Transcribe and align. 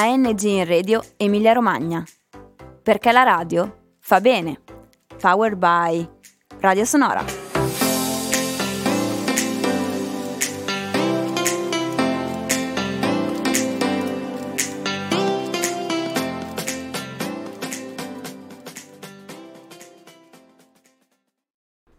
ANG 0.00 0.42
in 0.42 0.64
Radio 0.64 1.02
Emilia 1.16 1.52
Romagna. 1.52 2.04
Perché 2.84 3.10
la 3.10 3.24
radio 3.24 3.96
fa 3.98 4.20
bene. 4.20 4.60
Powered 5.20 5.56
by 5.56 6.08
Radio 6.60 6.84
Sonora. 6.84 7.37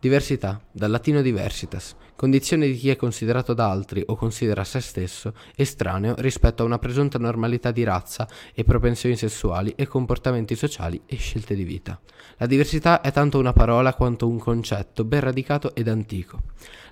Diversità, 0.00 0.58
dal 0.72 0.90
latino 0.90 1.20
diversitas, 1.20 1.94
condizione 2.16 2.66
di 2.66 2.74
chi 2.74 2.88
è 2.88 2.96
considerato 2.96 3.52
da 3.52 3.68
altri 3.68 4.02
o 4.06 4.16
considera 4.16 4.64
se 4.64 4.80
stesso 4.80 5.34
estraneo 5.54 6.14
rispetto 6.16 6.62
a 6.62 6.66
una 6.66 6.78
presunta 6.78 7.18
normalità 7.18 7.70
di 7.70 7.84
razza 7.84 8.26
e 8.54 8.64
propensioni 8.64 9.14
sessuali 9.14 9.74
e 9.76 9.86
comportamenti 9.86 10.56
sociali 10.56 11.02
e 11.04 11.16
scelte 11.16 11.54
di 11.54 11.64
vita. 11.64 12.00
La 12.38 12.46
diversità 12.46 13.02
è 13.02 13.12
tanto 13.12 13.38
una 13.38 13.52
parola 13.52 13.92
quanto 13.92 14.26
un 14.26 14.38
concetto 14.38 15.04
ben 15.04 15.20
radicato 15.20 15.74
ed 15.74 15.86
antico. 15.86 16.44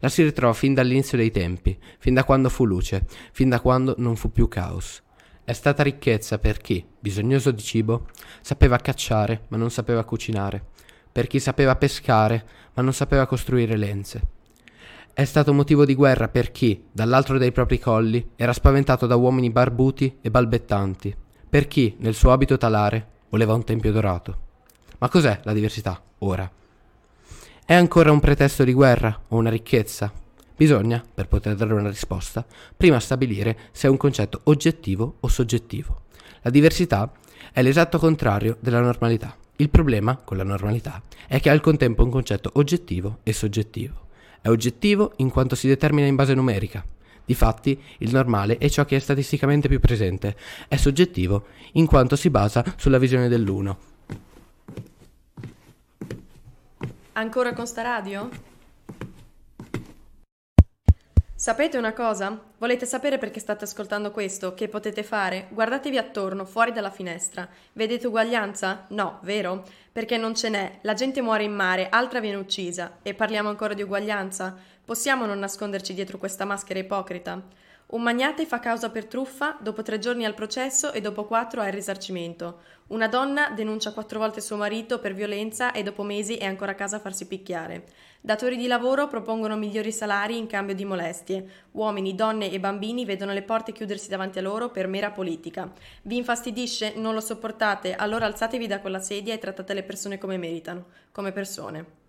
La 0.00 0.08
si 0.08 0.24
ritrova 0.24 0.52
fin 0.52 0.74
dall'inizio 0.74 1.16
dei 1.16 1.30
tempi, 1.30 1.78
fin 1.98 2.14
da 2.14 2.24
quando 2.24 2.48
fu 2.48 2.64
luce, 2.64 3.06
fin 3.30 3.48
da 3.48 3.60
quando 3.60 3.94
non 3.98 4.16
fu 4.16 4.32
più 4.32 4.48
caos. 4.48 5.00
È 5.44 5.52
stata 5.52 5.84
ricchezza 5.84 6.40
per 6.40 6.56
chi, 6.56 6.84
bisognoso 6.98 7.52
di 7.52 7.62
cibo, 7.62 8.08
sapeva 8.40 8.78
cacciare 8.78 9.44
ma 9.46 9.56
non 9.56 9.70
sapeva 9.70 10.02
cucinare 10.02 10.74
per 11.16 11.28
chi 11.28 11.40
sapeva 11.40 11.76
pescare 11.76 12.44
ma 12.74 12.82
non 12.82 12.92
sapeva 12.92 13.24
costruire 13.24 13.78
lenze. 13.78 14.20
È 15.14 15.24
stato 15.24 15.54
motivo 15.54 15.86
di 15.86 15.94
guerra 15.94 16.28
per 16.28 16.52
chi, 16.52 16.88
dall'altro 16.92 17.38
dei 17.38 17.52
propri 17.52 17.78
colli, 17.78 18.32
era 18.36 18.52
spaventato 18.52 19.06
da 19.06 19.16
uomini 19.16 19.48
barbuti 19.48 20.18
e 20.20 20.30
balbettanti, 20.30 21.16
per 21.48 21.68
chi, 21.68 21.96
nel 22.00 22.12
suo 22.12 22.32
abito 22.32 22.58
talare, 22.58 23.06
voleva 23.30 23.54
un 23.54 23.64
tempio 23.64 23.92
dorato. 23.92 24.40
Ma 24.98 25.08
cos'è 25.08 25.40
la 25.44 25.54
diversità, 25.54 25.98
ora? 26.18 26.50
È 27.64 27.72
ancora 27.72 28.12
un 28.12 28.20
pretesto 28.20 28.62
di 28.62 28.74
guerra 28.74 29.18
o 29.28 29.38
una 29.38 29.48
ricchezza? 29.48 30.12
Bisogna, 30.54 31.02
per 31.14 31.28
poter 31.28 31.54
dare 31.54 31.72
una 31.72 31.88
risposta, 31.88 32.44
prima 32.76 33.00
stabilire 33.00 33.56
se 33.72 33.86
è 33.86 33.90
un 33.90 33.96
concetto 33.96 34.40
oggettivo 34.44 35.16
o 35.20 35.28
soggettivo. 35.28 36.02
La 36.42 36.50
diversità 36.50 37.10
è 37.54 37.62
l'esatto 37.62 37.96
contrario 37.96 38.58
della 38.60 38.80
normalità. 38.80 39.34
Il 39.58 39.70
problema 39.70 40.16
con 40.16 40.36
la 40.36 40.44
normalità 40.44 41.00
è 41.26 41.40
che 41.40 41.48
è 41.48 41.52
al 41.52 41.62
contempo 41.62 42.04
un 42.04 42.10
concetto 42.10 42.50
oggettivo 42.54 43.20
e 43.22 43.32
soggettivo. 43.32 44.08
È 44.42 44.48
oggettivo 44.48 45.14
in 45.16 45.30
quanto 45.30 45.54
si 45.54 45.66
determina 45.66 46.06
in 46.06 46.14
base 46.14 46.34
numerica. 46.34 46.84
Difatti, 47.24 47.80
il 47.98 48.12
normale 48.12 48.58
è 48.58 48.68
ciò 48.68 48.84
che 48.84 48.96
è 48.96 48.98
statisticamente 48.98 49.66
più 49.66 49.80
presente. 49.80 50.36
È 50.68 50.76
soggettivo 50.76 51.46
in 51.72 51.86
quanto 51.86 52.16
si 52.16 52.28
basa 52.28 52.62
sulla 52.76 52.98
visione 52.98 53.28
dell'uno. 53.28 53.78
Ancora 57.12 57.54
con 57.54 57.66
sta 57.66 57.80
radio? 57.80 58.28
Sapete 61.46 61.78
una 61.78 61.92
cosa? 61.92 62.36
Volete 62.58 62.86
sapere 62.86 63.18
perché 63.18 63.38
state 63.38 63.62
ascoltando 63.62 64.10
questo? 64.10 64.54
Che 64.54 64.66
potete 64.66 65.04
fare? 65.04 65.46
Guardatevi 65.50 65.96
attorno, 65.96 66.44
fuori 66.44 66.72
dalla 66.72 66.90
finestra. 66.90 67.48
Vedete 67.72 68.08
uguaglianza? 68.08 68.86
No, 68.88 69.20
vero? 69.22 69.64
Perché 69.92 70.16
non 70.16 70.34
ce 70.34 70.48
n'è. 70.48 70.78
La 70.80 70.94
gente 70.94 71.22
muore 71.22 71.44
in 71.44 71.54
mare, 71.54 71.88
altra 71.88 72.18
viene 72.18 72.38
uccisa. 72.38 72.96
E 73.00 73.14
parliamo 73.14 73.48
ancora 73.48 73.74
di 73.74 73.82
uguaglianza? 73.82 74.56
Possiamo 74.86 75.26
non 75.26 75.40
nasconderci 75.40 75.94
dietro 75.94 76.16
questa 76.16 76.44
maschera 76.44 76.78
ipocrita? 76.78 77.42
Un 77.86 78.02
magnate 78.02 78.46
fa 78.46 78.60
causa 78.60 78.88
per 78.88 79.06
truffa, 79.06 79.58
dopo 79.60 79.82
tre 79.82 79.98
giorni 79.98 80.24
al 80.24 80.34
processo 80.34 80.92
e 80.92 81.00
dopo 81.00 81.24
quattro 81.24 81.60
al 81.60 81.72
risarcimento. 81.72 82.60
Una 82.88 83.08
donna 83.08 83.50
denuncia 83.50 83.92
quattro 83.92 84.20
volte 84.20 84.40
suo 84.40 84.56
marito 84.56 85.00
per 85.00 85.12
violenza 85.12 85.72
e 85.72 85.82
dopo 85.82 86.04
mesi 86.04 86.36
è 86.36 86.44
ancora 86.44 86.70
a 86.70 86.74
casa 86.76 86.96
a 86.96 87.00
farsi 87.00 87.26
picchiare. 87.26 87.86
Datori 88.20 88.56
di 88.56 88.68
lavoro 88.68 89.08
propongono 89.08 89.56
migliori 89.56 89.90
salari 89.90 90.38
in 90.38 90.46
cambio 90.46 90.76
di 90.76 90.84
molestie. 90.84 91.44
Uomini, 91.72 92.14
donne 92.14 92.48
e 92.52 92.60
bambini 92.60 93.04
vedono 93.04 93.32
le 93.32 93.42
porte 93.42 93.72
chiudersi 93.72 94.08
davanti 94.08 94.38
a 94.38 94.42
loro 94.42 94.70
per 94.70 94.86
mera 94.86 95.10
politica. 95.10 95.68
Vi 96.02 96.16
infastidisce? 96.16 96.92
Non 96.94 97.12
lo 97.12 97.20
sopportate? 97.20 97.96
Allora 97.96 98.26
alzatevi 98.26 98.68
da 98.68 98.78
quella 98.78 99.00
sedia 99.00 99.34
e 99.34 99.38
trattate 99.38 99.74
le 99.74 99.82
persone 99.82 100.18
come 100.18 100.36
meritano, 100.36 100.84
come 101.10 101.32
persone. 101.32 102.04